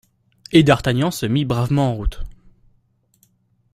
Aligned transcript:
Et 0.51 0.63
d'Artagnan 0.63 1.11
se 1.11 1.27
mit 1.27 1.45
bravement 1.45 1.91
en 1.91 1.95
route. 1.95 2.21